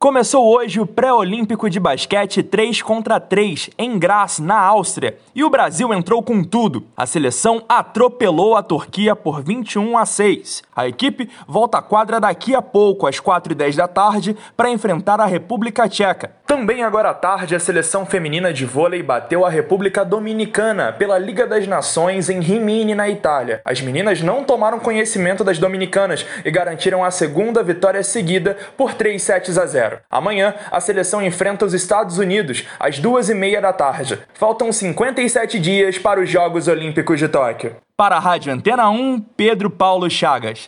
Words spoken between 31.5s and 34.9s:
os Estados Unidos às duas e meia da tarde. Faltam